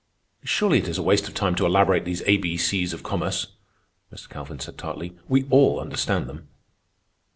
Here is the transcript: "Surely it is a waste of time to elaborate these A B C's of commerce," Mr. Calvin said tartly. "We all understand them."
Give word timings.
"Surely 0.43 0.79
it 0.79 0.87
is 0.87 0.97
a 0.97 1.03
waste 1.03 1.27
of 1.27 1.35
time 1.35 1.53
to 1.53 1.63
elaborate 1.63 2.05
these 2.05 2.23
A 2.25 2.37
B 2.37 2.57
C's 2.57 2.91
of 2.91 3.03
commerce," 3.03 3.53
Mr. 4.11 4.27
Calvin 4.27 4.59
said 4.59 4.75
tartly. 4.75 5.15
"We 5.29 5.43
all 5.51 5.79
understand 5.79 6.27
them." 6.27 6.47